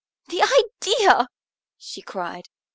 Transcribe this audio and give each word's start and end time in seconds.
"The 0.29 0.41
idea!" 0.41 1.27
she 1.77 2.01
cried. 2.01 2.47